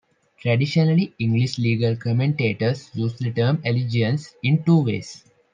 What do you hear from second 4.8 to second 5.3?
ways.